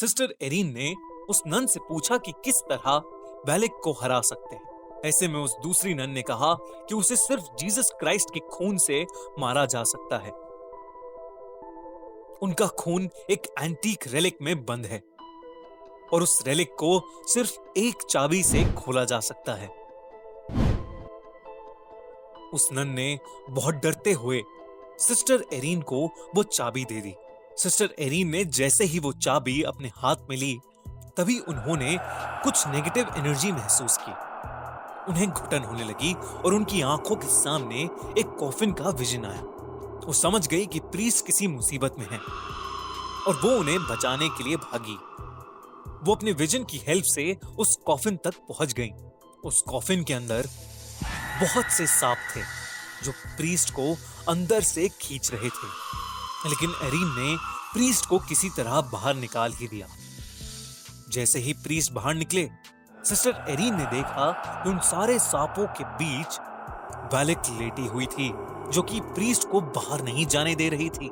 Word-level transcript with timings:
Sister 0.00 0.34
arene 0.42 0.74
ने 0.74 0.94
उस 1.28 1.42
none 1.46 1.66
से 1.66 1.80
पूछा 1.80 2.18
कि 2.18 2.32
किस 2.44 2.60
तरह 2.60 2.96
वैलिक 3.52 3.72
को 3.84 3.92
हरा 3.92 4.20
सकते 4.20 4.56
हैं। 4.56 5.00
ऐसे 5.04 5.28
में 5.28 5.40
उस 5.40 5.56
दूसरी 5.62 5.94
नन 5.94 6.10
ने 6.10 6.22
कहा 6.22 6.54
कि 6.60 6.94
उसे 6.94 7.16
सिर्फ़ 7.16 7.44
जीसस 7.58 7.90
क्राइस्ट 8.00 8.30
के 8.30 8.40
खून 8.40 8.78
से 8.78 9.06
मारा 9.38 9.66
जा 9.66 9.82
सकता 9.82 10.18
है। 10.18 10.30
उनका 12.42 12.66
खून 12.66 13.08
एक 13.30 13.54
एंटीक 13.62 14.04
रेलिक 14.06 14.38
में 14.42 14.64
बंद 14.64 14.86
है 14.86 15.02
और 16.12 16.22
उस 16.22 16.42
रेलिक 16.46 16.74
को 16.74 17.02
सिर्फ़ 17.26 17.58
एक 17.76 18.02
चाबी 18.10 18.42
से 18.42 18.64
खोला 18.72 19.04
जा 19.04 19.20
सकता 19.20 19.54
है। 19.54 19.68
उस 22.54 22.68
नन 22.72 22.88
ने 22.88 23.18
बहुत 23.50 23.74
डरते 23.74 24.12
हुए 24.12 24.42
सिस्टर 24.98 25.44
एरीन 25.52 25.82
को 25.82 26.06
वो 26.34 26.42
चाबी 26.42 26.84
दे 26.84 27.00
दी। 27.00 27.14
सिस्टर 27.56 27.94
एरीन 27.98 28.28
ने 28.28 28.44
जैसे 28.44 28.84
ही 28.84 28.98
वो 28.98 29.12
चाबी 29.12 29.62
अपने 29.62 29.88
हाथ 29.96 30.16
में 30.30 30.36
ली, 30.36 30.58
तभी 31.16 31.38
उन्होंने 31.38 31.96
कुछ 32.44 32.66
नेगेटिव 32.68 33.14
एनर्जी 33.16 33.52
महसूस 33.52 33.96
की। 34.00 34.10
उन्हें 35.10 35.28
घुटन 35.30 35.58
होने 35.58 35.84
लगी 35.84 36.12
और 36.14 36.54
उनकी 36.54 36.80
आँखों 36.80 37.16
के 37.16 37.26
सामने 37.26 37.82
एक 38.20 38.36
कॉफिन 38.40 38.72
का 38.72 38.90
विजन 38.90 39.24
आया। 39.24 39.40
वो 40.06 40.12
समझ 40.12 40.46
गई 40.46 40.66
कि 40.66 40.80
प्रीस 40.80 41.22
किसी 41.22 41.46
मुसीबत 41.46 41.94
में 41.98 42.06
है 42.10 42.18
और 43.26 43.40
वो 43.44 43.50
उन्हें 43.50 43.78
बचाने 43.80 44.28
के 44.28 44.44
लिए 44.44 44.56
भागी। 44.56 44.98
वो 46.06 46.14
अपने 46.14 46.32
विजन 46.32 46.64
की 46.64 46.78
हेल्प 46.78 47.04
से 47.04 47.36
उस 47.58 47.76
कॉफिन 47.86 48.16
तक 48.16 48.34
पहुँच 48.48 48.72
गई। 48.72 48.90
उस 49.44 49.62
कॉफिन 49.62 50.04
के 50.04 50.14
अंदर 50.14 50.48
बहुत 51.40 51.64
से 51.64 51.86
सांप 51.86 52.18
थे 52.36 52.42
जो 53.04 53.12
प्रीस्ट 53.36 53.70
को 53.70 53.94
अंदर 54.28 54.60
से 54.60 54.88
खींच 55.00 55.30
रहे 55.34 55.48
थे। 55.48 55.68
लेकिन 56.46 56.70
एरीन 56.82 57.08
ने 57.18 57.36
प्रीस्ट 57.72 58.06
को 58.06 58.18
किसी 58.18 58.50
तरह 58.50 58.80
बाहर 58.80 59.14
निकाल 59.14 59.52
ही 59.52 59.68
दिया। 59.68 59.86
जैसे 61.08 61.38
ही 61.38 61.52
प्रीस्ट 61.52 61.92
बाहर 61.92 62.14
निकले, 62.14 62.50
सिस्टर 63.04 63.44
एरीन 63.48 63.74
ने 63.74 63.84
देखा 63.84 64.32
कि 64.64 64.70
उन 64.70 64.78
सारे 64.78 65.18
सांपों 65.18 65.66
के 65.66 65.84
बीच 65.84 66.38
वैलिक 67.14 67.38
लेटी 67.38 67.86
हुई 67.86 68.06
थी, 68.06 68.32
जो 68.72 68.82
कि 68.82 69.00
प्रीस्ट 69.00 69.48
को 69.48 69.60
बाहर 69.60 70.02
नहीं 70.02 70.26
जाने 70.26 70.54
दे 70.54 70.68
रही 70.68 70.88
थी। 70.90 71.10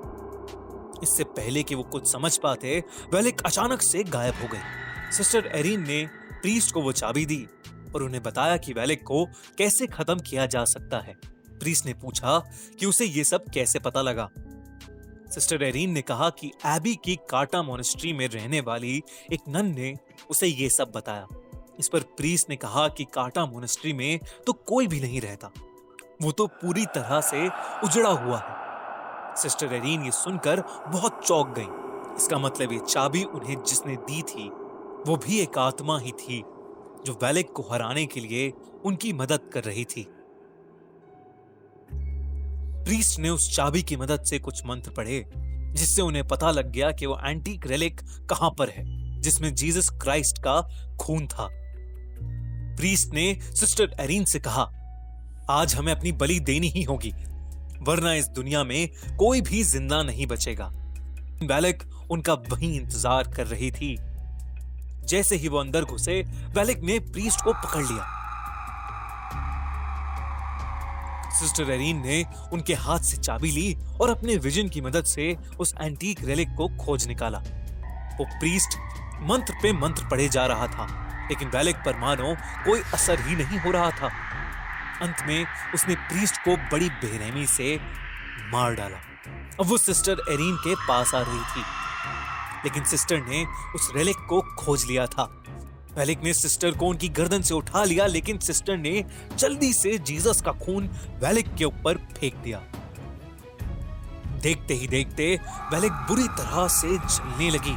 इससे 1.02 1.24
पहले 1.24 1.62
कि 1.62 1.74
वो 1.74 1.82
कुछ 1.82 2.12
समझ 2.12 2.36
पाते 2.38 2.84
वैलिक 3.14 3.40
अचानक 3.40 3.82
से 3.82 4.04
गायब 4.04 4.34
हो 4.34 4.48
गई 4.48 5.12
सिस्टर 5.12 5.46
एरीन 5.46 5.86
ने 5.86 6.06
प्रीस्ट 6.32 6.74
को 6.74 6.82
वो 6.82 6.92
चाबी 6.92 7.26
दी 7.26 7.46
और 7.94 8.02
उन्हें 8.02 8.22
बताया 8.22 8.56
कि 8.56 8.72
वैलिक 8.72 9.02
को 9.02 9.24
कैसे 9.58 9.86
खत्म 9.86 10.18
किया 10.18 10.46
जा 10.46 10.64
सकता 10.64 10.98
है। 10.98 11.14
प्रीस्ट 11.60 11.86
ने 11.86 11.94
पूछा 11.94 12.38
कि 12.78 12.86
उसे 12.86 13.04
ये 13.04 13.24
सब 13.24 13.44
कैसे 13.54 13.78
पता 13.78 14.02
लगा। 14.02 14.30
सिस्टर 15.34 15.62
एरीन 15.62 15.90
ने 15.90 16.02
कहा 16.02 16.28
कि 16.30 16.50
एबी 16.66 16.94
की 16.94 17.14
काटा 17.30 17.62
मोनेस्ट्री 17.62 18.12
में 18.12 18.26
रहने 18.28 18.60
वाली 18.60 19.02
एक 19.32 19.40
नन 19.48 19.74
ने 19.74 19.94
उसे 20.30 20.46
ये 20.46 20.68
सब 20.70 20.92
बताया। 20.94 21.26
इस 21.78 21.88
पर 21.88 22.00
प्रीस 22.16 22.46
ने 22.50 22.56
कहा 22.56 22.88
कि 22.88 23.04
काटा 23.04 23.46
मोनेस्ट्री 23.46 23.92
में 23.92 24.20
तो 24.46 24.52
कोई 24.52 24.86
भी 24.86 25.00
नहीं 25.00 25.20
रहता। 25.20 25.50
वो 26.22 26.32
तो 26.32 26.46
पूरी 26.46 26.86
तरह 26.86 27.20
से 27.20 27.48
उजड़ा 27.84 28.10
हुआ 28.10 28.38
है। 28.38 29.36
सिस्टर 29.36 29.74
एरीन 29.74 30.04
ये 30.04 30.10
सुनकर 30.10 30.60
बहुत 30.88 31.20
चौंक 31.26 31.54
गई। 31.58 32.16
इसका 32.16 32.38
मतलब 32.38 32.72
ये 32.72 32.78
चाबी 32.78 33.24
उन्हें 33.24 33.62
जिसने 33.62 33.96
दी 33.96 34.22
थी, 34.22 34.48
वो 35.06 35.16
भी 35.16 35.40
एक 35.40 35.58
आत्मा 35.58 35.98
ही 35.98 36.12
थी, 36.12 36.42
जो 37.06 37.18
वैलिक 37.22 37.52
को 37.52 37.62
हराने 37.62 38.06
के 38.06 38.20
लिए 38.20 38.52
उनकी 38.84 39.12
मदद 39.12 39.50
कर 39.52 39.64
रही 39.64 39.84
थी। 39.84 40.06
प्रीस्ट 42.84 43.18
ने 43.18 43.28
उस 43.28 43.54
चाबी 43.56 43.82
की 43.82 43.96
मदद 43.96 44.24
से 44.24 44.38
कुछ 44.38 44.64
मंत्र 44.66 44.90
पढ़े, 44.90 45.24
जिससे 45.72 46.02
उन्हें 46.02 46.26
पता 46.28 46.50
लग 46.50 46.70
गया 46.72 46.90
कि 46.90 47.06
वो 47.06 47.18
एंटीक 47.24 47.66
रेलिक 47.66 48.00
कहाँ 48.30 48.50
पर 48.50 48.70
है, 48.70 48.84
जिसमें 49.20 49.54
जीसस 49.54 49.90
क्राइस्ट 49.90 50.38
का 50.38 50.60
खून 51.00 51.26
था। 51.26 51.48
प्रीस्ट 52.76 53.14
ने 53.14 53.38
सिस्टर 53.54 53.96
एरीन 54.00 54.24
से 54.24 54.38
कहा, 54.38 54.62
आज 55.50 55.74
हमें 55.74 55.92
अपनी 55.92 56.12
बलि 56.12 56.38
देनी 56.40 56.68
ही 56.68 56.82
होगी, 56.82 57.12
वरना 57.82 58.14
इस 58.14 58.28
दुनिया 58.28 58.64
में 58.64 58.88
कोई 59.18 59.40
भी 59.40 59.62
ज़िंदा 59.62 60.02
नहीं 60.02 60.26
बचेगा। 60.26 60.70
वैलिक 61.42 61.82
उनका 62.10 62.34
वहीं 62.34 62.74
इंतज़ार 62.74 63.28
कर 63.28 63.46
रही 63.46 63.70
थी। 63.70 63.96
जैसे 65.06 65.36
ही 65.36 65.48
वो 65.48 65.58
अंदर 65.58 65.84
घुसे 65.84 66.22
वैलिक 66.54 66.80
ने 66.80 66.98
प्रीस्ट 66.98 67.40
को 67.40 67.52
पकड़ 67.52 67.82
लिया। 67.82 68.04
सिस्टर 71.34 71.70
एरीन 71.70 72.02
ने 72.02 72.24
उनके 72.52 72.74
हाथ 72.76 73.00
से 73.00 73.16
चाबी 73.16 73.50
ली 73.50 73.74
और 74.00 74.10
अपने 74.10 74.36
विजन 74.36 74.68
की 74.68 74.80
मदद 74.80 75.04
से 75.04 75.36
उस 75.60 75.74
एंटीक 75.80 76.24
रेलिक 76.24 76.54
को 76.56 76.68
खोज 76.76 77.06
निकाला। 77.06 77.38
वो 78.18 78.24
प्रीस्ट 78.40 78.78
मंत्र 79.22 79.54
पे 79.62 79.72
मंत्र 79.72 80.08
पढ़े 80.08 80.28
जा 80.28 80.46
रहा 80.46 80.66
था, 80.66 80.86
लेकिन 81.30 81.48
वैलिक 81.48 81.76
पर 81.76 81.98
मानो 81.98 82.34
कोई 82.64 82.80
असर 82.94 83.20
ही 83.20 83.36
नहीं 83.36 83.58
हो 83.58 83.70
रहा 83.70 83.90
था। 83.90 84.10
अंत 85.02 85.16
में 85.26 85.46
उसने 85.74 85.94
प्रीस्ट 86.08 86.36
को 86.38 86.56
बड़ी 86.72 86.88
बेरहमी 86.88 87.46
से 87.46 87.76
मार 88.52 88.74
डाला। 88.74 88.96
अब 89.60 89.66
वो 89.66 89.76
सिस्टर 89.78 90.22
एरीन 90.30 90.56
के 90.56 90.74
पास 90.88 91.14
आ 91.14 91.20
रही 91.20 91.40
थी, 91.52 91.64
लेकिन 92.64 92.84
सिस्टर 92.84 93.20
ने 93.20 93.44
उस 93.74 93.90
रेलिक 93.96 94.26
को 94.28 94.40
खोज 94.58 94.84
लिया 94.84 95.06
था। 95.06 95.24
वेलिक 95.96 96.22
ने 96.24 96.32
सिस्टर 96.34 96.70
को 96.70 96.86
उनकी 96.86 97.08
गर्दन 97.10 97.42
से 97.42 97.54
उठा 97.54 97.84
लिया, 97.84 98.06
लेकिन 98.06 98.38
सिस्टर 98.40 98.76
ने 98.76 99.04
जल्दी 99.38 99.72
से 99.72 99.98
जीसस 100.00 100.40
का 100.42 100.52
खून 100.54 100.88
वेलिक 101.22 101.54
के 101.54 101.64
ऊपर 101.64 101.98
फेंक 102.12 102.36
दिया। 102.36 102.62
देखते 104.42 104.74
ही 104.74 104.86
देखते 104.88 105.34
वेलिक 105.72 105.92
बुरी 106.08 106.26
तरह 106.30 106.66
से 106.70 106.88
जलने 106.88 107.50
लगी। 107.50 107.76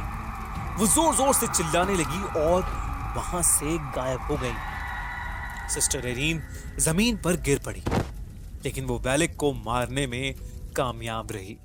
वो 0.78 0.86
ज़ोर 0.86 1.14
ज़ोर 1.16 1.34
से 1.34 1.46
चिल्लाने 1.48 1.94
लगी 1.94 2.22
और 2.40 2.62
वहाँ 3.16 3.42
से 3.44 3.76
गायब 3.94 4.20
हो 4.20 4.36
गई। 4.36 5.70
सिस्टर 5.70 6.06
एरीन 6.06 6.42
ज़मीन 6.80 7.16
पर 7.16 7.36
गिर 7.40 7.58
पड़ी, 7.58 7.82
लेकिन 8.64 8.84
वो 8.84 8.98
वैलिक 9.06 9.36
को 9.36 9.52
मारने 9.54 10.06
में 10.06 10.34
कामयाब 10.76 11.32
रही। 11.32 11.56